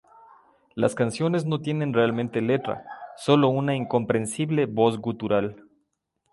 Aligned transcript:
Las 0.73 0.95
canciones 0.95 1.45
no 1.45 1.61
tienen 1.61 1.93
realmente 1.93 2.41
letra, 2.41 2.83
sólo 3.17 3.49
una 3.49 3.75
incomprensible 3.75 4.65
voz 4.65 4.97
gutural. 4.97 5.67